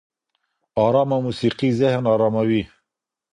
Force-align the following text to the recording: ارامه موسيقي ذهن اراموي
ارامه 0.85 1.17
موسيقي 1.25 1.69
ذهن 1.79 2.03
اراموي 2.13 2.61